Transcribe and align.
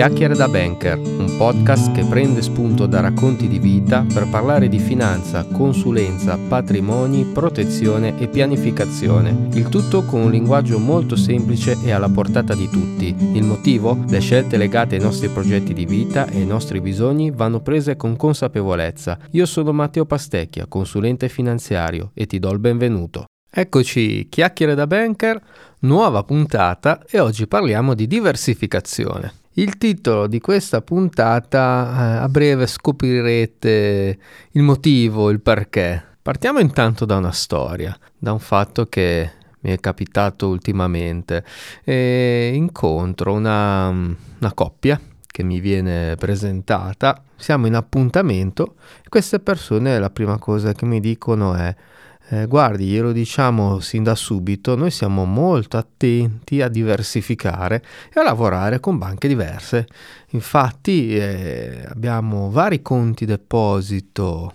Chiacchiere 0.00 0.34
da 0.34 0.48
Banker, 0.48 0.96
un 0.96 1.34
podcast 1.36 1.92
che 1.92 2.06
prende 2.06 2.40
spunto 2.40 2.86
da 2.86 3.00
racconti 3.00 3.48
di 3.48 3.58
vita 3.58 4.02
per 4.10 4.30
parlare 4.30 4.66
di 4.66 4.78
finanza, 4.78 5.44
consulenza, 5.44 6.38
patrimoni, 6.38 7.26
protezione 7.26 8.18
e 8.18 8.26
pianificazione. 8.26 9.48
Il 9.52 9.68
tutto 9.68 10.02
con 10.04 10.22
un 10.22 10.30
linguaggio 10.30 10.78
molto 10.78 11.16
semplice 11.16 11.76
e 11.84 11.90
alla 11.90 12.08
portata 12.08 12.54
di 12.54 12.66
tutti. 12.70 13.14
Il 13.34 13.42
motivo? 13.42 14.02
Le 14.08 14.20
scelte 14.20 14.56
legate 14.56 14.94
ai 14.94 15.02
nostri 15.02 15.28
progetti 15.28 15.74
di 15.74 15.84
vita 15.84 16.24
e 16.28 16.38
ai 16.38 16.46
nostri 16.46 16.80
bisogni 16.80 17.30
vanno 17.30 17.60
prese 17.60 17.96
con 17.96 18.16
consapevolezza. 18.16 19.18
Io 19.32 19.44
sono 19.44 19.70
Matteo 19.72 20.06
Pastecchia, 20.06 20.64
consulente 20.66 21.28
finanziario 21.28 22.12
e 22.14 22.24
ti 22.24 22.38
do 22.38 22.50
il 22.52 22.58
benvenuto. 22.58 23.26
Eccoci, 23.52 24.28
chiacchiere 24.30 24.74
da 24.74 24.86
banker, 24.86 25.38
nuova 25.80 26.22
puntata 26.22 27.02
e 27.06 27.20
oggi 27.20 27.46
parliamo 27.46 27.92
di 27.92 28.06
diversificazione. 28.06 29.39
Il 29.60 29.76
titolo 29.76 30.26
di 30.26 30.40
questa 30.40 30.80
puntata, 30.80 31.58
eh, 31.58 32.22
a 32.22 32.28
breve 32.30 32.66
scoprirete 32.66 34.18
il 34.52 34.62
motivo, 34.62 35.28
il 35.28 35.42
perché. 35.42 36.02
Partiamo 36.22 36.60
intanto 36.60 37.04
da 37.04 37.18
una 37.18 37.30
storia, 37.30 37.94
da 38.16 38.32
un 38.32 38.38
fatto 38.38 38.86
che 38.86 39.30
mi 39.60 39.70
è 39.70 39.78
capitato 39.78 40.48
ultimamente. 40.48 41.44
E 41.84 42.52
incontro 42.54 43.34
una, 43.34 43.88
una 43.90 44.52
coppia 44.54 44.98
che 45.26 45.42
mi 45.42 45.60
viene 45.60 46.16
presentata, 46.16 47.22
siamo 47.36 47.66
in 47.66 47.74
appuntamento 47.74 48.76
e 49.04 49.10
queste 49.10 49.40
persone 49.40 49.98
la 49.98 50.08
prima 50.08 50.38
cosa 50.38 50.72
che 50.72 50.86
mi 50.86 51.00
dicono 51.00 51.52
è 51.52 51.76
eh, 52.32 52.46
guardi, 52.46 52.86
glielo 52.86 53.10
diciamo 53.10 53.80
sin 53.80 54.04
da 54.04 54.14
subito, 54.14 54.76
noi 54.76 54.92
siamo 54.92 55.24
molto 55.24 55.76
attenti 55.76 56.62
a 56.62 56.68
diversificare 56.68 57.82
e 58.12 58.20
a 58.20 58.22
lavorare 58.22 58.78
con 58.78 58.98
banche 58.98 59.26
diverse. 59.26 59.88
Infatti 60.28 61.16
eh, 61.16 61.84
abbiamo 61.88 62.48
vari 62.50 62.82
conti 62.82 63.24
deposito 63.24 64.54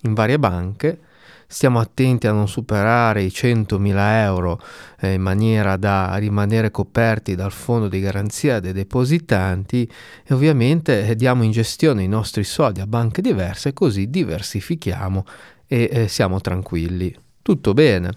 in 0.00 0.12
varie 0.12 0.40
banche, 0.40 0.98
stiamo 1.46 1.78
attenti 1.78 2.26
a 2.26 2.32
non 2.32 2.48
superare 2.48 3.22
i 3.22 3.28
100.000 3.28 3.94
euro 4.24 4.60
eh, 4.98 5.12
in 5.12 5.22
maniera 5.22 5.76
da 5.76 6.16
rimanere 6.16 6.72
coperti 6.72 7.36
dal 7.36 7.52
fondo 7.52 7.86
di 7.86 8.00
garanzia 8.00 8.58
dei 8.58 8.72
depositanti 8.72 9.88
e 10.24 10.34
ovviamente 10.34 11.06
eh, 11.06 11.14
diamo 11.14 11.44
in 11.44 11.52
gestione 11.52 12.02
i 12.02 12.08
nostri 12.08 12.42
soldi 12.42 12.80
a 12.80 12.88
banche 12.88 13.22
diverse 13.22 13.72
così 13.72 14.10
diversifichiamo 14.10 15.24
e 15.74 15.88
eh, 15.90 16.08
siamo 16.08 16.40
tranquilli. 16.40 17.12
Tutto 17.42 17.74
bene. 17.74 18.12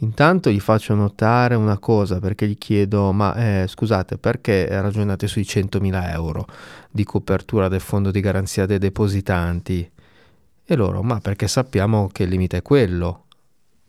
Intanto 0.00 0.50
gli 0.50 0.58
faccio 0.58 0.92
notare 0.94 1.54
una 1.54 1.78
cosa 1.78 2.18
perché 2.18 2.48
gli 2.48 2.58
chiedo, 2.58 3.12
ma 3.12 3.34
eh, 3.62 3.66
scusate, 3.68 4.18
perché 4.18 4.66
ragionate 4.68 5.28
sui 5.28 5.42
100.000 5.42 6.10
euro 6.10 6.46
di 6.90 7.04
copertura 7.04 7.68
del 7.68 7.80
fondo 7.80 8.10
di 8.10 8.20
garanzia 8.20 8.66
dei 8.66 8.78
depositanti? 8.78 9.88
E 10.68 10.74
loro, 10.74 11.02
ma 11.02 11.20
perché 11.20 11.46
sappiamo 11.46 12.08
che 12.12 12.24
il 12.24 12.30
limite 12.30 12.56
è 12.56 12.62
quello. 12.62 13.26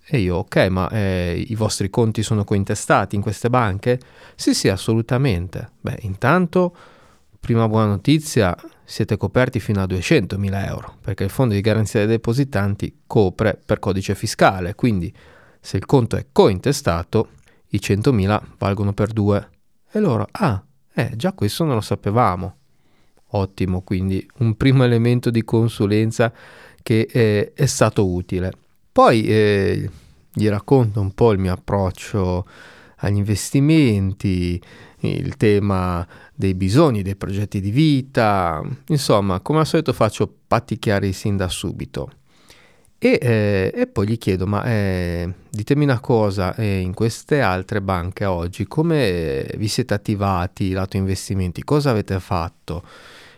E 0.06 0.20
io, 0.20 0.38
ok, 0.38 0.68
ma 0.68 0.88
eh, 0.90 1.44
i 1.48 1.56
vostri 1.56 1.90
conti 1.90 2.22
sono 2.22 2.44
cointestati 2.44 3.16
in 3.16 3.22
queste 3.22 3.50
banche? 3.50 4.00
Sì, 4.36 4.54
sì, 4.54 4.70
assolutamente. 4.70 5.72
Beh, 5.82 5.98
intanto, 6.02 6.76
prima 7.40 7.68
buona 7.68 7.88
notizia, 7.88 8.56
siete 8.84 9.18
coperti 9.18 9.60
fino 9.60 9.82
a 9.82 9.86
200.000 9.86 10.66
euro, 10.66 10.96
perché 11.02 11.24
il 11.24 11.30
fondo 11.30 11.54
di 11.54 11.62
garanzia 11.62 12.00
dei 12.02 12.10
depositanti 12.10 13.02
copre 13.06 13.60
per 13.64 13.80
codice 13.80 14.16
fiscale, 14.16 14.76
quindi 14.76 15.14
se 15.60 15.78
il 15.78 15.86
conto 15.86 16.16
è 16.16 16.28
cointestato, 16.32 17.30
i 17.70 17.80
100.000 17.82 18.42
valgono 18.58 18.94
per 18.94 19.12
due. 19.12 19.50
E 19.92 20.00
loro, 20.00 20.28
ah, 20.32 20.64
eh, 20.94 21.12
già 21.16 21.34
questo 21.34 21.64
non 21.64 21.76
lo 21.76 21.82
sapevamo. 21.82 22.56
Ottimo, 23.32 23.82
quindi 23.82 24.26
un 24.38 24.56
primo 24.56 24.86
elemento 24.86 25.30
di 25.30 25.44
consulenza 25.44 26.32
che 26.82 27.08
eh, 27.12 27.52
è 27.54 27.66
stato 27.66 28.08
utile. 28.08 28.54
Poi 28.90 29.26
eh, 29.28 29.90
gli 30.32 30.48
racconto 30.48 31.02
un 31.02 31.12
po' 31.14 31.34
il 31.34 31.40
mio 31.40 31.52
approccio 31.52 32.46
agli 32.98 33.18
investimenti, 33.18 34.62
il 35.02 35.36
tema 35.38 36.08
dei 36.34 36.54
bisogni, 36.54 37.02
dei 37.02 37.16
progetti 37.16 37.62
di 37.62 37.72
vita, 37.72 38.64
insomma, 38.88 39.40
come 39.42 39.60
al 39.60 39.68
solito 39.68 39.94
faccio 39.94 40.32
patti 40.48 40.80
chiari 40.80 41.14
sin 41.14 41.38
da 41.38 41.50
subito. 41.50 42.12
E, 43.00 43.20
eh, 43.22 43.72
e 43.76 43.86
poi 43.86 44.08
gli 44.08 44.18
chiedo, 44.18 44.48
ma 44.48 44.64
eh, 44.64 45.32
ditemi 45.52 45.84
una 45.84 46.00
cosa, 46.00 46.56
eh, 46.56 46.80
in 46.80 46.96
queste 46.96 47.42
altre 47.42 47.80
banche 47.80 48.26
oggi 48.26 48.66
come 48.66 49.48
vi 49.56 49.68
siete 49.68 49.94
attivati 49.94 50.72
lato 50.72 50.98
investimenti? 50.98 51.64
Cosa 51.64 51.92
avete 51.92 52.20
fatto? 52.20 52.84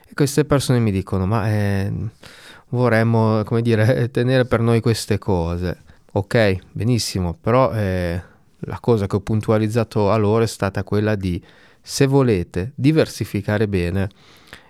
E 0.08 0.14
queste 0.14 0.46
persone 0.46 0.80
mi 0.80 0.92
dicono, 0.92 1.25
ma 1.25 1.50
eh, 1.50 1.92
vorremmo, 2.69 3.44
come 3.44 3.62
dire, 3.62 4.09
tenere 4.12 4.46
per 4.46 4.62
noi 4.62 4.80
queste 4.80 5.18
cose. 5.18 5.78
Ok, 6.14 6.58
benissimo, 6.72 7.38
però 7.40 7.74
eh, 7.74 8.22
la 8.62 8.80
cosa 8.80 9.08
che 9.08 9.16
ho 9.16 9.22
puntualizzato 9.22 10.12
a 10.12 10.18
loro 10.18 10.44
è 10.44 10.47
stata 10.47 10.84
quella 10.84 11.16
di 11.16 11.42
se 11.81 12.06
volete 12.06 12.74
diversificare 12.75 13.68
bene, 13.68 14.09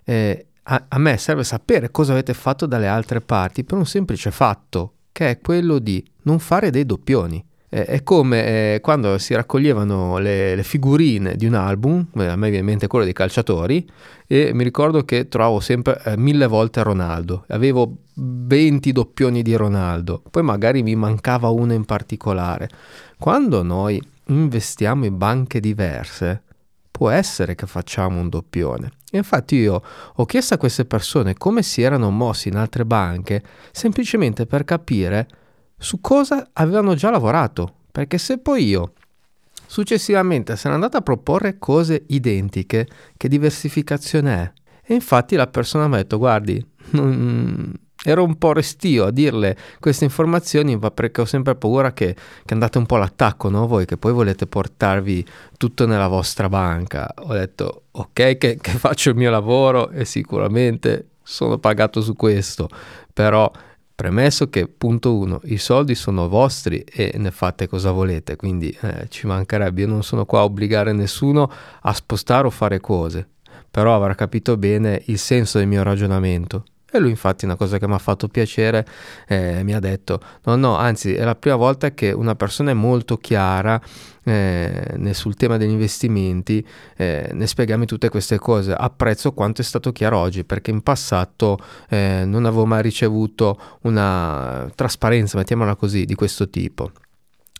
eh, 0.03 0.47
a, 0.63 0.85
a 0.87 0.97
me 0.99 1.17
serve 1.17 1.43
sapere 1.43 1.91
cosa 1.91 2.11
avete 2.11 2.33
fatto 2.33 2.65
dalle 2.65 2.87
altre 2.87 3.21
parti 3.21 3.63
per 3.63 3.77
un 3.77 3.85
semplice 3.85 4.31
fatto, 4.31 4.93
che 5.11 5.29
è 5.29 5.39
quello 5.39 5.79
di 5.79 6.05
non 6.23 6.39
fare 6.39 6.69
dei 6.69 6.85
doppioni. 6.85 7.43
Eh, 7.69 7.85
è 7.85 8.03
come 8.03 8.75
eh, 8.75 8.79
quando 8.81 9.17
si 9.19 9.35
raccoglievano 9.35 10.17
le, 10.17 10.55
le, 10.55 10.63
figurine 10.63 11.35
di 11.35 11.45
un 11.45 11.53
album, 11.53 12.07
eh, 12.15 12.25
a 12.25 12.35
me 12.35 12.49
viene 12.49 12.59
in 12.59 12.65
mente 12.65 12.87
quello 12.87 13.05
dei 13.05 13.13
calciatori, 13.13 13.87
e 14.25 14.51
mi 14.53 14.63
ricordo 14.63 15.05
che 15.05 15.27
trovavo 15.27 15.59
sempre 15.59 16.01
eh, 16.03 16.17
mille 16.17 16.47
volte 16.47 16.81
Ronaldo. 16.81 17.45
Avevo 17.49 17.97
20 18.15 18.91
doppioni 18.91 19.43
di 19.43 19.55
Ronaldo, 19.55 20.23
poi 20.29 20.43
magari 20.43 20.81
mi 20.81 20.95
mancava 20.95 21.49
uno 21.49 21.73
in 21.73 21.85
particolare. 21.85 22.69
Quando 23.17 23.61
noi 23.61 24.01
investiamo 24.25 25.05
in 25.05 25.17
banche 25.17 25.59
diverse, 25.59 26.43
può 26.99 27.09
essere 27.09 27.55
che 27.55 27.67
facciamo 27.67 28.19
un 28.19 28.29
doppione. 28.29 28.91
Infatti 29.11 29.55
io 29.55 29.81
ho 30.15 30.25
chiesto 30.25 30.53
a 30.53 30.57
queste 30.57 30.85
persone 30.85 31.35
come 31.35 31.63
si 31.63 31.81
erano 31.81 32.09
mossi 32.11 32.49
in 32.49 32.57
altre 32.57 32.85
banche 32.85 33.41
semplicemente 33.71 34.45
per 34.45 34.65
capire 34.65 35.27
su 35.79 36.01
cosa 36.01 36.49
avevano 36.53 36.93
già 36.93 37.09
lavorato, 37.09 37.73
perché 37.91 38.17
se 38.17 38.37
poi 38.37 38.67
io 38.67 38.93
successivamente 39.65 40.55
sono 40.55 40.73
andato 40.73 40.97
a 40.97 41.01
proporre 41.01 41.57
cose 41.57 42.03
identiche, 42.07 42.87
che 43.15 43.27
diversificazione 43.27 44.35
è? 44.35 44.51
E 44.83 44.93
infatti 44.93 45.35
la 45.35 45.47
persona 45.47 45.87
mi 45.87 45.95
ha 45.95 45.97
detto 45.97 46.17
guardi, 46.17 46.63
non, 46.91 47.73
ero 48.03 48.23
un 48.23 48.37
po' 48.37 48.53
restio 48.53 49.05
a 49.05 49.11
dirle 49.11 49.57
queste 49.79 50.05
informazioni 50.05 50.77
perché 50.77 51.21
ho 51.21 51.25
sempre 51.25 51.55
paura 51.55 51.91
che, 51.93 52.15
che 52.45 52.53
andate 52.53 52.77
un 52.77 52.85
po' 52.85 52.95
all'attacco, 52.95 53.49
no? 53.49 53.67
Voi 53.67 53.85
che 53.85 53.97
poi 53.97 54.13
volete 54.13 54.47
portarvi 54.47 55.25
tutto 55.57 55.85
nella 55.85 56.07
vostra 56.07 56.49
banca. 56.49 57.13
Ho 57.17 57.33
detto 57.33 57.83
ok 57.91 58.37
che, 58.37 58.57
che 58.59 58.71
faccio 58.71 59.09
il 59.09 59.15
mio 59.15 59.29
lavoro 59.29 59.89
e 59.91 60.05
sicuramente 60.05 61.07
sono 61.23 61.57
pagato 61.57 62.01
su 62.01 62.15
questo, 62.15 62.69
però 63.13 63.51
premesso 63.99 64.49
che 64.49 64.65
punto 64.69 65.13
uno 65.13 65.41
i 65.43 65.57
soldi 65.57 65.93
sono 65.93 66.29
vostri 66.29 66.85
e 66.89 67.11
ne 67.17 67.31
fate 67.31 67.67
cosa 67.67 67.91
volete, 67.91 68.37
quindi 68.37 68.73
eh, 68.79 69.07
ci 69.09 69.27
mancherebbe, 69.27 69.81
io 69.81 69.87
non 69.87 70.03
sono 70.03 70.23
qua 70.23 70.39
a 70.39 70.43
obbligare 70.45 70.93
nessuno 70.93 71.51
a 71.81 71.91
spostare 71.91 72.47
o 72.47 72.49
fare 72.49 72.79
cose, 72.79 73.27
però 73.69 73.93
avrà 73.93 74.15
capito 74.15 74.55
bene 74.55 75.01
il 75.07 75.17
senso 75.17 75.57
del 75.57 75.67
mio 75.67 75.83
ragionamento 75.83 76.63
e 76.91 76.99
lui 76.99 77.09
infatti 77.09 77.45
una 77.45 77.55
cosa 77.55 77.77
che 77.77 77.87
mi 77.87 77.93
ha 77.93 77.99
fatto 77.99 78.27
piacere 78.27 78.85
eh, 79.27 79.61
mi 79.63 79.73
ha 79.73 79.79
detto 79.79 80.19
no 80.43 80.55
no 80.55 80.75
anzi 80.75 81.13
è 81.13 81.23
la 81.23 81.35
prima 81.35 81.55
volta 81.55 81.91
che 81.91 82.11
una 82.11 82.35
persona 82.35 82.71
è 82.71 82.73
molto 82.73 83.17
chiara 83.17 83.79
eh, 84.23 85.13
sul 85.13 85.35
tema 85.35 85.57
degli 85.57 85.71
investimenti 85.71 86.65
eh, 86.95 87.29
ne 87.33 87.47
spiegami 87.47 87.85
tutte 87.85 88.09
queste 88.09 88.37
cose. 88.37 88.73
Apprezzo 88.73 89.33
quanto 89.33 89.61
è 89.61 89.63
stato 89.63 89.91
chiaro 89.91 90.17
oggi 90.17 90.43
perché 90.43 90.71
in 90.71 90.81
passato 90.81 91.57
eh, 91.89 92.23
non 92.25 92.45
avevo 92.45 92.65
mai 92.65 92.81
ricevuto 92.81 93.59
una 93.81 94.69
trasparenza 94.75 95.37
mettiamola 95.37 95.75
così 95.75 96.05
di 96.05 96.15
questo 96.15 96.49
tipo. 96.49 96.91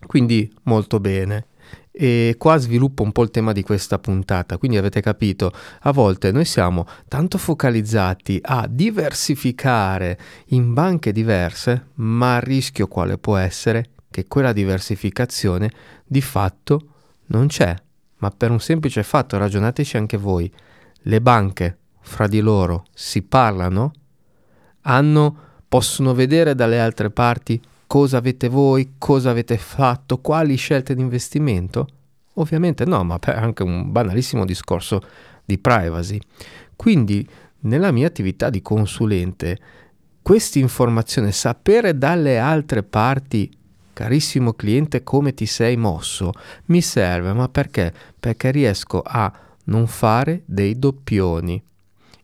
Quindi 0.06 0.51
molto 0.63 1.00
bene 1.00 1.48
e 1.92 2.36
qua 2.38 2.57
sviluppo 2.57 3.04
un 3.04 3.12
po' 3.12 3.24
il 3.24 3.31
tema 3.31 3.51
di 3.51 3.62
questa 3.62 4.00
puntata, 4.00 4.57
quindi 4.57 4.77
avete 4.77 5.01
capito, 5.01 5.51
a 5.81 5.92
volte 5.92 6.31
noi 6.31 6.45
siamo 6.45 6.86
tanto 7.07 7.38
focalizzati 7.38 8.39
a 8.42 8.68
diversificare 8.69 10.18
in 10.48 10.74
banche 10.74 11.12
diverse, 11.12 11.88
ma 11.95 12.38
il 12.38 12.44
rischio 12.44 12.88
quale 12.88 13.18
può 13.18 13.36
essere? 13.36 13.89
Che 14.10 14.27
quella 14.27 14.54
diversificazione 14.54 15.71
di 16.06 16.21
fatto 16.21 16.81
non 17.27 17.48
c'è, 17.48 17.75
ma 18.18 18.31
per 18.31 18.51
un 18.51 18.60
semplice 18.60 19.04
fatto, 19.04 19.38
ragionateci 19.38 19.98
anche 19.98 20.18
voi, 20.18 20.51
le 21.04 21.22
banche 21.22 21.77
fra 22.01 22.27
di 22.27 22.39
loro 22.39 22.86
si 22.94 23.22
parlano, 23.22 23.92
hanno, 24.81 25.38
possono 25.68 26.13
vedere 26.13 26.56
dalle 26.56 26.80
altre 26.80 27.10
parti 27.12 27.62
cosa 27.89 28.18
avete 28.18 28.50
voi, 28.50 28.94
cosa 29.00 29.31
avete 29.31 29.57
fatto, 29.57 30.19
quali 30.19 30.56
scelte 30.57 30.94
di 30.94 31.01
investimento? 31.01 31.88
Ovviamente 32.36 32.86
no, 32.86 33.03
ma 33.03 33.18
per 33.18 33.36
anche 33.36 33.63
un 33.63 33.91
banalissimo 33.91 34.45
discorso 34.45 35.01
di 35.44 35.57
privacy. 35.57 36.19
Quindi 36.75 37.27
nella 37.62 37.91
mia 37.91 38.06
attività 38.06 38.51
di 38.51 38.62
consulente, 38.62 39.57
questa 40.21 40.59
informazione, 40.59 41.31
sapere 41.31 41.97
dalle 41.97 42.38
altre 42.38 42.83
parti, 42.83 43.51
carissimo 43.91 44.53
cliente, 44.53 45.01
come 45.01 45.33
ti 45.33 45.47
sei 45.47 45.75
mosso, 45.75 46.31
mi 46.65 46.81
serve, 46.81 47.33
ma 47.33 47.50
perché? 47.50 47.91
Perché 48.19 48.51
riesco 48.51 49.01
a 49.03 49.33
non 49.63 49.88
fare 49.88 50.44
dei 50.45 50.77
doppioni 50.77 51.59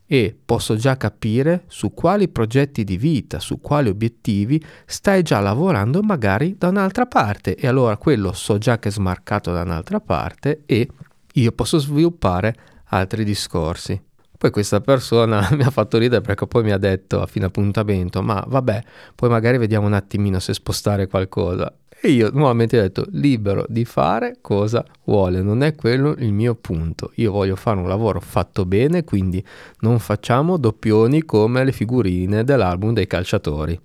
e 0.07 0.35
posso 0.45 0.75
già 0.75 0.97
capire 0.97 1.63
su 1.67 1.93
quali 1.93 2.27
progetti 2.27 2.83
di 2.83 2.97
vita, 2.97 3.39
su 3.39 3.59
quali 3.59 3.89
obiettivi 3.89 4.63
stai 4.85 5.23
già 5.23 5.39
lavorando 5.39 6.01
magari 6.01 6.55
da 6.57 6.67
un'altra 6.67 7.05
parte 7.05 7.55
e 7.55 7.67
allora 7.67 7.97
quello 7.97 8.33
so 8.33 8.57
già 8.57 8.77
che 8.79 8.89
è 8.89 8.91
smarcato 8.91 9.51
da 9.51 9.61
un'altra 9.61 9.99
parte 9.99 10.61
e 10.65 10.87
io 11.33 11.51
posso 11.51 11.79
sviluppare 11.79 12.55
altri 12.89 13.23
discorsi. 13.23 14.01
Poi 14.37 14.51
questa 14.51 14.81
persona 14.81 15.47
mi 15.53 15.63
ha 15.63 15.69
fatto 15.69 15.97
ridere 15.97 16.21
perché 16.21 16.45
poi 16.45 16.63
mi 16.63 16.71
ha 16.71 16.77
detto 16.77 17.21
a 17.21 17.25
fine 17.25 17.45
appuntamento, 17.45 18.21
ma 18.21 18.43
vabbè, 18.45 18.83
poi 19.15 19.29
magari 19.29 19.57
vediamo 19.57 19.87
un 19.87 19.93
attimino 19.93 20.39
se 20.39 20.53
spostare 20.53 21.07
qualcosa. 21.07 21.73
E 22.05 22.11
io 22.11 22.29
nuovamente 22.31 22.77
ho 22.77 22.81
detto 22.83 23.07
libero 23.13 23.65
di 23.67 23.83
fare 23.83 24.37
cosa 24.39 24.85
vuole, 25.05 25.41
non 25.41 25.63
è 25.63 25.73
quello 25.73 26.13
il 26.19 26.33
mio 26.33 26.53
punto. 26.53 27.11
Io 27.15 27.31
voglio 27.31 27.55
fare 27.55 27.79
un 27.79 27.87
lavoro 27.87 28.19
fatto 28.19 28.63
bene, 28.63 29.03
quindi 29.03 29.43
non 29.79 29.97
facciamo 29.97 30.57
doppioni 30.57 31.23
come 31.23 31.63
le 31.63 31.71
figurine 31.71 32.43
dell'album 32.43 32.93
dei 32.93 33.07
calciatori. 33.07 33.81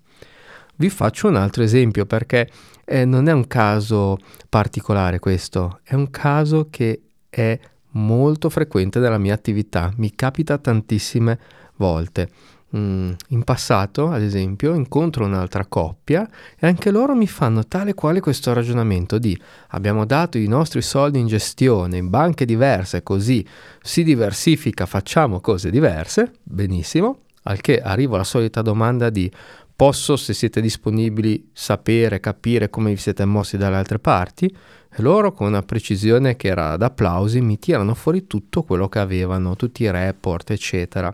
Vi 0.77 0.91
faccio 0.91 1.29
un 1.29 1.37
altro 1.37 1.63
esempio 1.63 2.05
perché 2.05 2.47
eh, 2.85 3.07
non 3.07 3.27
è 3.27 3.33
un 3.33 3.47
caso 3.47 4.19
particolare 4.51 5.19
questo, 5.19 5.81
è 5.83 5.95
un 5.95 6.11
caso 6.11 6.67
che 6.69 7.01
è 7.31 7.59
molto 7.93 8.51
frequente 8.51 8.99
nella 8.99 9.17
mia 9.17 9.33
attività, 9.33 9.95
mi 9.97 10.15
capita 10.15 10.59
tantissime 10.59 11.39
volte. 11.77 12.29
Mm, 12.77 13.11
in 13.31 13.43
passato, 13.43 14.11
ad 14.11 14.23
esempio, 14.23 14.75
incontro 14.75 15.25
un'altra 15.25 15.67
coppia 15.67 16.29
e 16.57 16.69
anche 16.69 16.93
loro 16.93 17.17
mi 17.17 17.27
fanno 17.27 17.67
tale 17.67 17.95
quale 17.95 18.21
questo 18.21 18.53
ragionamento 18.53 19.19
di 19.19 19.37
abbiamo 19.71 20.05
dato 20.05 20.39
i 20.39 20.47
nostri 20.47 20.81
soldi 20.81 21.19
in 21.19 21.27
gestione 21.27 21.97
in 21.97 22.11
banche 22.11 22.45
diverse, 22.45 23.03
così 23.03 23.45
si 23.83 24.05
diversifica, 24.05 24.87
facciamo 24.87 25.41
cose 25.41 25.69
diverse, 25.69 26.35
benissimo, 26.45 27.23
al 27.45 27.61
che 27.61 27.81
arrivo 27.81 28.15
alla 28.15 28.23
solita 28.23 28.63
domanda 28.63 29.11
di 29.11 29.29
posso, 29.75 30.17
se 30.17 30.33
siete 30.33 30.61
disponibili, 30.61 31.51
sapere, 31.53 32.21
capire 32.21 32.71
come 32.71 32.91
vi 32.91 32.99
siete 32.99 33.25
mossi 33.25 33.57
dalle 33.57 33.77
altre 33.77 33.99
parti? 33.99 34.47
E 34.47 35.03
loro, 35.03 35.33
con 35.33 35.49
una 35.49 35.63
precisione 35.63 36.37
che 36.37 36.47
era 36.47 36.71
ad 36.71 36.83
applausi, 36.83 37.41
mi 37.41 37.59
tirano 37.59 37.95
fuori 37.95 38.29
tutto 38.29 38.63
quello 38.63 38.89
che 38.89 39.01
avevano, 39.01 39.57
tutti 39.57 39.83
i 39.83 39.91
report, 39.91 40.53
eccetera 40.53 41.13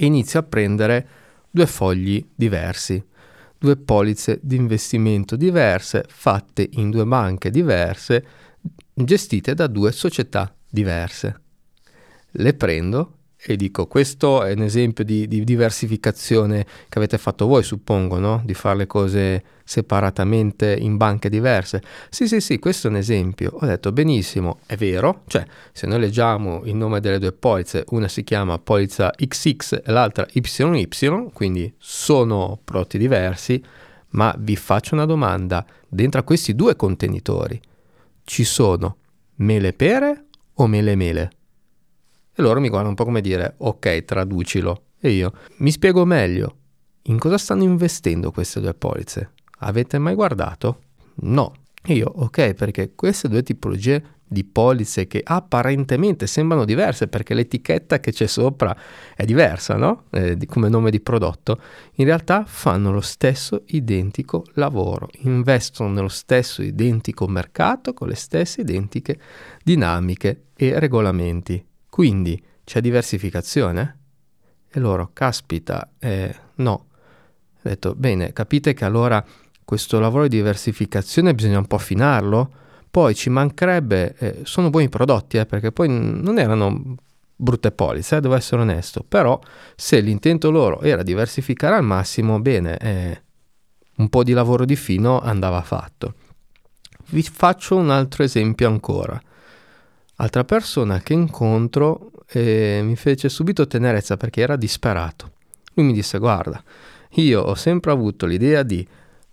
e 0.00 0.06
inizio 0.06 0.38
a 0.38 0.44
prendere 0.44 1.08
due 1.50 1.66
fogli 1.66 2.24
diversi, 2.32 3.04
due 3.58 3.76
polizze 3.76 4.38
di 4.40 4.54
investimento 4.54 5.34
diverse, 5.34 6.04
fatte 6.06 6.68
in 6.74 6.90
due 6.90 7.04
banche 7.04 7.50
diverse, 7.50 8.24
gestite 8.94 9.54
da 9.54 9.66
due 9.66 9.90
società 9.90 10.54
diverse. 10.68 11.40
Le 12.30 12.54
prendo 12.54 13.17
e 13.40 13.54
dico 13.54 13.86
questo 13.86 14.42
è 14.42 14.52
un 14.52 14.62
esempio 14.62 15.04
di, 15.04 15.28
di, 15.28 15.44
diversificazione 15.44 16.66
che 16.88 16.98
avete 16.98 17.18
fatto 17.18 17.46
voi 17.46 17.62
suppongo 17.62 18.18
no? 18.18 18.42
di 18.44 18.52
fare 18.52 18.78
le 18.78 18.86
cose 18.88 19.44
separatamente 19.62 20.74
in 20.76 20.96
banche 20.96 21.28
diverse. 21.28 21.80
Sì 22.10 22.26
sì 22.26 22.40
sì 22.40 22.58
questo 22.58 22.88
è 22.88 22.90
un 22.90 22.96
esempio. 22.96 23.52
Ho 23.60 23.66
detto 23.66 23.92
benissimo 23.92 24.58
è 24.66 24.74
vero. 24.74 25.22
Cioè 25.28 25.44
se 25.72 25.86
noi 25.86 26.00
leggiamo 26.00 26.62
il 26.64 26.74
nome 26.74 26.98
delle 26.98 27.20
due 27.20 27.32
polizze 27.32 27.84
una 27.90 28.08
si 28.08 28.24
chiama 28.24 28.58
polizza 28.58 29.12
XX 29.16 29.82
e 29.84 29.92
l'altra 29.92 30.26
YY 30.32 30.88
quindi 31.32 31.72
sono 31.78 32.58
prodotti 32.64 32.98
diversi 32.98 33.62
ma 34.10 34.34
vi 34.36 34.56
faccio 34.56 34.94
una 34.94 35.04
domanda. 35.04 35.64
Dentro 35.86 36.20
a 36.20 36.24
questi 36.24 36.56
due 36.56 36.74
contenitori 36.74 37.60
ci 38.24 38.42
sono 38.42 38.96
mele 39.36 39.72
pere 39.72 40.24
o 40.54 40.66
mele 40.66 40.96
mele 40.96 41.30
e 42.38 42.42
loro 42.42 42.60
mi 42.60 42.68
guardano 42.68 42.90
un 42.90 42.94
po' 42.94 43.04
come 43.04 43.20
dire, 43.20 43.54
ok, 43.56 44.04
traducilo. 44.04 44.84
E 45.00 45.10
io 45.10 45.32
mi 45.56 45.72
spiego 45.72 46.04
meglio. 46.04 46.54
In 47.02 47.18
cosa 47.18 47.36
stanno 47.36 47.64
investendo 47.64 48.30
queste 48.30 48.60
due 48.60 48.74
polizze? 48.74 49.32
Avete 49.60 49.98
mai 49.98 50.14
guardato? 50.14 50.82
No. 51.22 51.52
E 51.82 51.94
io, 51.94 52.12
ok, 52.14 52.54
perché 52.54 52.92
queste 52.94 53.28
due 53.28 53.42
tipologie 53.42 54.18
di 54.24 54.44
polizze 54.44 55.08
che 55.08 55.20
apparentemente 55.24 56.28
sembrano 56.28 56.64
diverse 56.64 57.08
perché 57.08 57.34
l'etichetta 57.34 57.98
che 57.98 58.12
c'è 58.12 58.28
sopra 58.28 58.76
è 59.16 59.24
diversa, 59.24 59.74
no? 59.74 60.04
Eh, 60.10 60.38
come 60.46 60.68
nome 60.68 60.92
di 60.92 61.00
prodotto, 61.00 61.60
in 61.94 62.04
realtà 62.04 62.44
fanno 62.44 62.92
lo 62.92 63.00
stesso 63.00 63.62
identico 63.66 64.44
lavoro, 64.52 65.08
investono 65.22 65.90
nello 65.90 66.08
stesso 66.08 66.62
identico 66.62 67.26
mercato 67.26 67.94
con 67.94 68.06
le 68.06 68.14
stesse 68.14 68.60
identiche 68.60 69.18
dinamiche 69.64 70.44
e 70.54 70.78
regolamenti. 70.78 71.66
Quindi 71.88 72.42
c'è 72.64 72.80
diversificazione? 72.80 73.98
E 74.70 74.80
loro, 74.80 75.10
caspita, 75.12 75.90
eh, 75.98 76.34
no. 76.56 76.72
Ho 76.72 77.60
detto, 77.62 77.94
bene, 77.94 78.32
capite 78.32 78.74
che 78.74 78.84
allora 78.84 79.24
questo 79.64 79.98
lavoro 79.98 80.28
di 80.28 80.36
diversificazione 80.36 81.34
bisogna 81.34 81.58
un 81.58 81.66
po' 81.66 81.76
affinarlo? 81.76 82.52
Poi 82.90 83.14
ci 83.14 83.30
mancherebbe, 83.30 84.14
eh, 84.18 84.40
sono 84.44 84.70
buoni 84.70 84.88
prodotti, 84.88 85.38
eh, 85.38 85.46
perché 85.46 85.72
poi 85.72 85.88
non 85.88 86.38
erano 86.38 86.96
brutte 87.40 87.70
polizze, 87.70 88.16
eh, 88.16 88.20
devo 88.20 88.34
essere 88.34 88.62
onesto, 88.62 89.04
però 89.06 89.38
se 89.76 90.00
l'intento 90.00 90.50
loro 90.50 90.80
era 90.80 91.02
diversificare 91.02 91.76
al 91.76 91.84
massimo, 91.84 92.40
bene, 92.40 92.76
eh, 92.78 93.22
un 93.96 94.08
po' 94.08 94.22
di 94.24 94.32
lavoro 94.32 94.64
di 94.64 94.76
fino 94.76 95.20
andava 95.20 95.62
fatto. 95.62 96.14
Vi 97.10 97.22
faccio 97.22 97.76
un 97.76 97.90
altro 97.90 98.22
esempio 98.24 98.68
ancora. 98.68 99.20
Altra 100.20 100.44
persona 100.44 101.00
che 101.00 101.12
incontro 101.12 102.10
eh, 102.28 102.80
mi 102.82 102.96
fece 102.96 103.28
subito 103.28 103.66
tenerezza 103.68 104.16
perché 104.16 104.40
era 104.40 104.56
disperato. 104.56 105.32
Lui 105.74 105.86
mi 105.86 105.92
disse 105.92 106.18
guarda, 106.18 106.62
io 107.12 107.40
ho 107.40 107.54
sempre 107.54 107.92
avuto 107.92 108.26
l'idea 108.26 108.64
di 108.64 108.86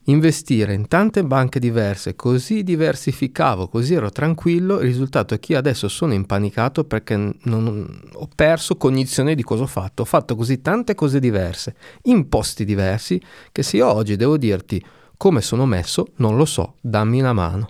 investire 0.08 0.76
in 0.76 0.88
tante 0.88 1.24
banche 1.24 1.58
diverse, 1.58 2.16
così 2.16 2.64
diversificavo, 2.64 3.68
così 3.68 3.96
ero 3.96 4.12
tranquillo, 4.12 4.76
il 4.76 4.86
risultato 4.86 5.34
è 5.34 5.40
che 5.40 5.56
adesso 5.56 5.88
sono 5.88 6.14
impanicato 6.14 6.84
perché 6.84 7.16
non, 7.16 8.02
ho 8.14 8.30
perso 8.36 8.78
cognizione 8.78 9.34
di 9.34 9.42
cosa 9.42 9.64
ho 9.64 9.68
fatto, 9.68 10.04
ho 10.04 10.06
fatto 10.06 10.36
così 10.36 10.62
tante 10.62 10.94
cose 10.94 11.20
diverse, 11.20 11.76
in 12.04 12.30
posti 12.30 12.64
diversi, 12.64 13.20
che 13.52 13.64
se 13.64 13.78
io 13.78 13.92
oggi 13.92 14.16
devo 14.16 14.38
dirti 14.38 14.84
come 15.18 15.42
sono 15.42 15.66
messo, 15.66 16.10
non 16.18 16.38
lo 16.38 16.46
so, 16.46 16.76
dammi 16.82 17.20
una 17.20 17.34
mano. 17.34 17.70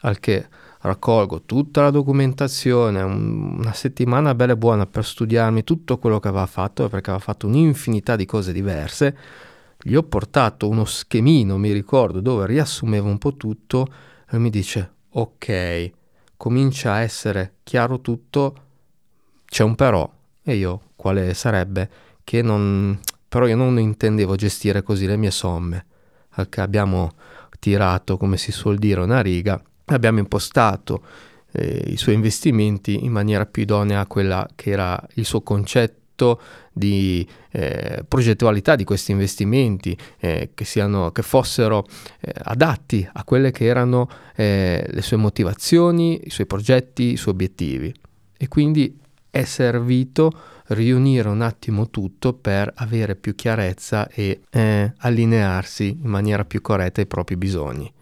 Al 0.00 0.18
che 0.18 0.46
raccolgo 0.84 1.42
tutta 1.42 1.80
la 1.80 1.90
documentazione, 1.90 3.00
un, 3.00 3.56
una 3.58 3.72
settimana 3.72 4.34
bella 4.34 4.52
e 4.52 4.56
buona 4.56 4.86
per 4.86 5.04
studiarmi 5.04 5.64
tutto 5.64 5.98
quello 5.98 6.20
che 6.20 6.28
aveva 6.28 6.46
fatto, 6.46 6.88
perché 6.88 7.08
aveva 7.08 7.24
fatto 7.24 7.46
un'infinità 7.46 8.16
di 8.16 8.26
cose 8.26 8.52
diverse. 8.52 9.16
Gli 9.80 9.94
ho 9.94 10.02
portato 10.02 10.68
uno 10.68 10.84
schemino, 10.84 11.56
mi 11.56 11.72
ricordo, 11.72 12.20
dove 12.20 12.46
riassumevo 12.46 13.08
un 13.08 13.16
po' 13.16 13.34
tutto 13.34 13.86
e 14.28 14.38
mi 14.38 14.50
dice, 14.50 14.92
ok, 15.10 15.90
comincia 16.36 16.92
a 16.92 17.00
essere 17.00 17.56
chiaro 17.62 18.00
tutto, 18.00 18.54
c'è 19.46 19.62
un 19.62 19.74
però. 19.74 20.10
E 20.42 20.54
io, 20.54 20.80
quale 20.96 21.32
sarebbe? 21.32 21.90
Che 22.22 22.42
non... 22.42 22.98
però 23.26 23.46
io 23.46 23.56
non 23.56 23.78
intendevo 23.78 24.36
gestire 24.36 24.82
così 24.82 25.06
le 25.06 25.16
mie 25.16 25.30
somme. 25.30 25.86
Perché 26.34 26.60
abbiamo 26.60 27.12
tirato, 27.58 28.18
come 28.18 28.36
si 28.36 28.52
suol 28.52 28.76
dire, 28.76 29.00
una 29.00 29.22
riga 29.22 29.62
abbiamo 29.86 30.18
impostato 30.18 31.02
eh, 31.52 31.84
i 31.86 31.96
suoi 31.96 32.14
investimenti 32.14 33.04
in 33.04 33.12
maniera 33.12 33.46
più 33.46 33.62
idonea 33.62 34.00
a 34.00 34.06
quella 34.06 34.48
che 34.54 34.70
era 34.70 35.00
il 35.14 35.24
suo 35.24 35.42
concetto 35.42 36.40
di 36.72 37.26
eh, 37.50 38.04
progettualità 38.06 38.76
di 38.76 38.84
questi 38.84 39.12
investimenti 39.12 39.96
eh, 40.18 40.50
che, 40.54 40.64
siano, 40.64 41.10
che 41.10 41.22
fossero 41.22 41.86
eh, 42.20 42.32
adatti 42.44 43.08
a 43.12 43.24
quelle 43.24 43.50
che 43.50 43.64
erano 43.64 44.08
eh, 44.34 44.86
le 44.88 45.02
sue 45.02 45.16
motivazioni, 45.16 46.20
i 46.24 46.30
suoi 46.30 46.46
progetti, 46.46 47.12
i 47.12 47.16
suoi 47.16 47.34
obiettivi. 47.34 47.92
E 48.36 48.48
quindi 48.48 48.98
è 49.30 49.44
servito 49.44 50.32
riunire 50.68 51.28
un 51.28 51.42
attimo 51.42 51.90
tutto 51.90 52.32
per 52.32 52.72
avere 52.76 53.16
più 53.16 53.34
chiarezza 53.34 54.08
e 54.08 54.42
eh, 54.50 54.92
allinearsi 54.98 55.98
in 56.02 56.08
maniera 56.08 56.44
più 56.44 56.60
corretta 56.60 57.00
ai 57.00 57.06
propri 57.06 57.36
bisogni. 57.36 57.92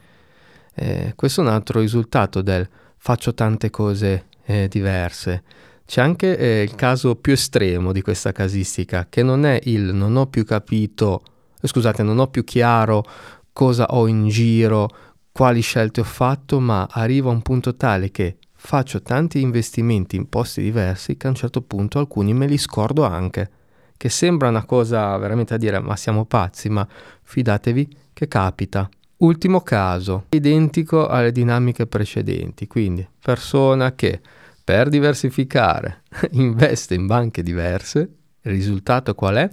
Eh, 0.74 1.12
questo 1.16 1.40
è 1.40 1.44
un 1.44 1.50
altro 1.50 1.80
risultato 1.80 2.40
del 2.42 2.68
faccio 2.96 3.34
tante 3.34 3.70
cose 3.70 4.26
eh, 4.44 4.68
diverse. 4.68 5.42
C'è 5.84 6.00
anche 6.00 6.36
eh, 6.38 6.62
il 6.62 6.74
caso 6.74 7.16
più 7.16 7.32
estremo 7.32 7.92
di 7.92 8.00
questa 8.00 8.32
casistica, 8.32 9.06
che 9.08 9.22
non 9.22 9.44
è 9.44 9.60
il 9.64 9.92
non 9.92 10.16
ho 10.16 10.26
più 10.26 10.44
capito, 10.44 11.22
eh, 11.60 11.66
scusate, 11.66 12.02
non 12.02 12.18
ho 12.18 12.28
più 12.28 12.44
chiaro 12.44 13.04
cosa 13.52 13.86
ho 13.90 14.06
in 14.06 14.28
giro, 14.28 14.88
quali 15.32 15.60
scelte 15.60 16.00
ho 16.00 16.04
fatto, 16.04 16.60
ma 16.60 16.88
arriva 16.90 17.30
a 17.30 17.34
un 17.34 17.42
punto 17.42 17.76
tale 17.76 18.10
che 18.10 18.38
faccio 18.54 19.02
tanti 19.02 19.40
investimenti 19.40 20.16
in 20.16 20.28
posti 20.28 20.62
diversi 20.62 21.16
che 21.16 21.26
a 21.26 21.30
un 21.30 21.36
certo 21.36 21.62
punto 21.62 21.98
alcuni 21.98 22.32
me 22.32 22.46
li 22.46 22.58
scordo 22.58 23.04
anche, 23.04 23.50
che 23.96 24.08
sembra 24.08 24.48
una 24.48 24.64
cosa 24.64 25.16
veramente 25.16 25.54
a 25.54 25.56
dire 25.56 25.80
ma 25.80 25.96
siamo 25.96 26.24
pazzi, 26.24 26.68
ma 26.68 26.86
fidatevi 27.22 27.96
che 28.12 28.28
capita. 28.28 28.88
Ultimo 29.22 29.60
caso, 29.60 30.24
identico 30.30 31.06
alle 31.06 31.30
dinamiche 31.30 31.86
precedenti, 31.86 32.66
quindi 32.66 33.08
persona 33.20 33.94
che 33.94 34.20
per 34.64 34.88
diversificare 34.88 36.02
investe 36.32 36.94
in 36.94 37.06
banche 37.06 37.44
diverse, 37.44 38.00
il 38.00 38.50
risultato 38.50 39.14
qual 39.14 39.36
è? 39.36 39.50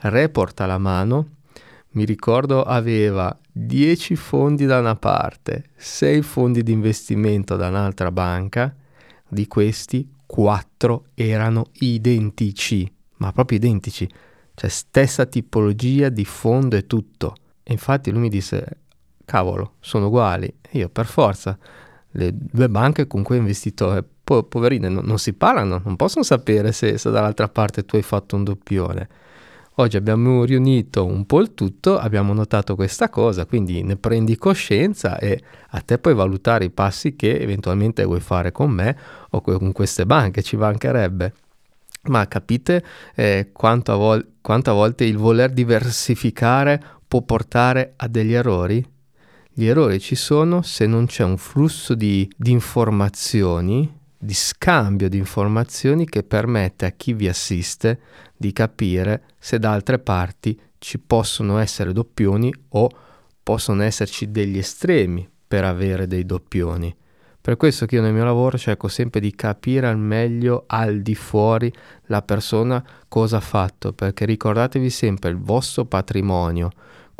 Report 0.00 0.60
alla 0.60 0.78
mano, 0.78 1.36
mi 1.90 2.04
ricordo 2.04 2.64
aveva 2.64 3.38
10 3.52 4.16
fondi 4.16 4.66
da 4.66 4.80
una 4.80 4.96
parte, 4.96 5.66
6 5.76 6.20
fondi 6.22 6.64
di 6.64 6.72
investimento 6.72 7.54
da 7.54 7.68
un'altra 7.68 8.10
banca, 8.10 8.74
di 9.28 9.46
questi 9.46 10.04
4 10.26 11.04
erano 11.14 11.66
identici, 11.74 12.92
ma 13.18 13.30
proprio 13.30 13.58
identici, 13.58 14.08
cioè 14.54 14.68
stessa 14.68 15.26
tipologia 15.26 16.08
di 16.08 16.24
fondo 16.24 16.74
e 16.74 16.88
tutto. 16.88 17.36
E 17.62 17.70
infatti 17.70 18.10
lui 18.10 18.22
mi 18.22 18.28
disse, 18.28 18.81
cavolo, 19.32 19.76
sono 19.80 20.08
uguali. 20.08 20.52
Io 20.72 20.90
per 20.90 21.06
forza, 21.06 21.56
le 22.10 22.32
due 22.34 22.68
banche 22.68 23.06
con 23.06 23.22
cui 23.22 23.36
ho 23.36 23.38
investito, 23.38 23.96
eh, 23.96 24.04
po- 24.22 24.42
poverine, 24.42 24.90
non, 24.90 25.06
non, 25.06 25.18
si 25.18 25.32
parlano, 25.32 25.80
non 25.82 25.96
possono 25.96 26.22
sapere 26.22 26.70
se, 26.72 26.98
se 26.98 27.10
dall'altra 27.10 27.48
parte 27.48 27.86
tu 27.86 27.96
hai 27.96 28.02
fatto 28.02 28.36
un 28.36 28.44
doppione. 28.44 29.08
Oggi 29.76 29.96
abbiamo 29.96 30.44
riunito 30.44 31.06
un 31.06 31.24
po' 31.24 31.40
il 31.40 31.54
tutto, 31.54 31.98
abbiamo 31.98 32.34
notato 32.34 32.74
questa 32.74 33.08
cosa, 33.08 33.46
quindi 33.46 33.82
ne 33.82 33.96
prendi 33.96 34.36
coscienza 34.36 35.18
e 35.18 35.42
a 35.70 35.80
te 35.80 35.96
puoi 35.96 36.12
valutare 36.12 36.66
i 36.66 36.70
passi 36.70 37.16
che 37.16 37.38
eventualmente 37.38 38.04
vuoi 38.04 38.20
fare 38.20 38.52
con 38.52 38.70
me 38.70 38.94
o 39.30 39.40
con 39.40 39.72
queste 39.72 40.04
banche, 40.04 40.42
ci 40.42 40.58
mancherebbe. 40.58 41.32
Ma 42.08 42.28
capite 42.28 42.84
eh, 43.14 43.48
quanto, 43.50 43.92
a 43.92 43.96
vol- 43.96 44.26
quanto 44.42 44.70
a 44.70 44.74
volte 44.74 45.04
il 45.04 45.16
voler 45.16 45.50
diversificare 45.52 46.82
può 47.08 47.22
portare 47.22 47.94
a 47.96 48.08
degli 48.08 48.34
errori? 48.34 48.91
Gli 49.54 49.66
errori 49.66 50.00
ci 50.00 50.14
sono 50.14 50.62
se 50.62 50.86
non 50.86 51.06
c'è 51.06 51.24
un 51.24 51.36
flusso 51.36 51.94
di, 51.94 52.30
di 52.36 52.50
informazioni 52.50 54.00
di 54.24 54.34
scambio 54.34 55.08
di 55.08 55.16
informazioni 55.16 56.06
che 56.06 56.22
permette 56.22 56.86
a 56.86 56.90
chi 56.90 57.12
vi 57.12 57.26
assiste 57.26 57.98
di 58.36 58.52
capire 58.52 59.24
se 59.36 59.58
da 59.58 59.72
altre 59.72 59.98
parti 59.98 60.58
ci 60.78 61.00
possono 61.00 61.58
essere 61.58 61.92
doppioni 61.92 62.54
o 62.70 62.88
possono 63.42 63.82
esserci 63.82 64.30
degli 64.30 64.58
estremi 64.58 65.28
per 65.48 65.64
avere 65.64 66.06
dei 66.06 66.24
doppioni. 66.24 66.94
Per 67.40 67.56
questo 67.56 67.84
che 67.86 67.96
io 67.96 68.02
nel 68.02 68.12
mio 68.12 68.22
lavoro 68.22 68.56
cerco 68.56 68.86
sempre 68.86 69.18
di 69.18 69.34
capire 69.34 69.88
al 69.88 69.98
meglio 69.98 70.62
al 70.68 71.02
di 71.02 71.16
fuori 71.16 71.72
la 72.06 72.22
persona 72.22 72.80
cosa 73.08 73.38
ha 73.38 73.40
fatto, 73.40 73.92
perché 73.92 74.24
ricordatevi 74.24 74.88
sempre 74.88 75.30
il 75.30 75.38
vostro 75.38 75.84
patrimonio, 75.84 76.70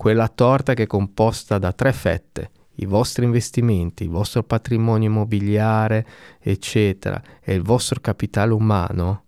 quella 0.03 0.27
torta 0.27 0.75
che 0.75 0.83
è 0.83 0.87
composta 0.89 1.59
da 1.59 1.73
tre 1.73 1.93
fette, 1.93 2.51
i 2.79 2.87
vostri 2.87 3.25
investimenti, 3.25 4.03
il 4.03 4.09
vostro 4.09 4.43
patrimonio 4.43 5.09
immobiliare, 5.09 6.05
eccetera, 6.41 7.23
e 7.41 7.55
il 7.55 7.63
vostro 7.63 8.01
capitale 8.01 8.53
umano, 8.53 9.27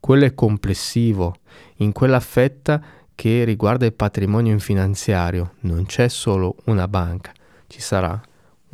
quello 0.00 0.24
è 0.24 0.32
complessivo. 0.32 1.34
In 1.76 1.92
quella 1.92 2.20
fetta 2.20 2.82
che 3.14 3.44
riguarda 3.44 3.84
il 3.84 3.92
patrimonio 3.92 4.58
finanziario 4.60 5.56
non 5.60 5.84
c'è 5.84 6.08
solo 6.08 6.56
una 6.64 6.88
banca, 6.88 7.30
ci 7.66 7.82
sarà 7.82 8.18